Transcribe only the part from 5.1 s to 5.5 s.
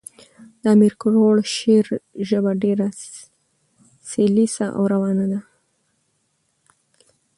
ده.